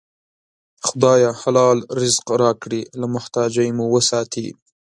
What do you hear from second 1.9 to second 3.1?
رزق راکړې، له